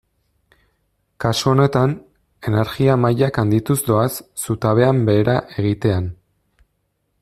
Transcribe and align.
Kasu 1.25 1.51
honetan, 1.51 1.93
energia-mailak 2.51 3.39
handituz 3.43 3.79
doaz 3.93 4.11
zutabean 4.47 5.05
behera 5.11 5.41
egitean. 5.65 6.13